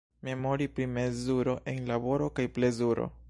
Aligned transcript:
Memori 0.27 0.67
pri 0.77 0.87
mezuro 0.93 1.55
en 1.73 1.85
laboro 1.93 2.31
kaj 2.41 2.49
plezuro. 2.59 3.09